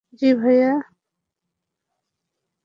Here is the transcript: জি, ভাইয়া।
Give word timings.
জি, 0.19 0.27
ভাইয়া। 0.39 0.71